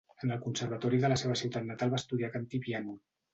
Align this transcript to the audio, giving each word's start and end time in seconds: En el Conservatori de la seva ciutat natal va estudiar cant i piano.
En 0.27 0.31
el 0.35 0.39
Conservatori 0.45 0.99
de 1.03 1.11
la 1.11 1.17
seva 1.23 1.35
ciutat 1.43 1.67
natal 1.67 1.93
va 1.93 2.01
estudiar 2.03 2.31
cant 2.37 2.49
i 2.61 2.63
piano. 2.65 2.99